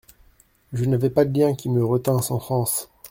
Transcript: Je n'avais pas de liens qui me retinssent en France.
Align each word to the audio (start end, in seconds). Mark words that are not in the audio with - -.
Je 0.73 0.85
n'avais 0.85 1.11
pas 1.11 1.25
de 1.25 1.39
liens 1.39 1.53
qui 1.53 1.69
me 1.69 1.85
retinssent 1.85 2.31
en 2.31 2.39
France. 2.39 2.89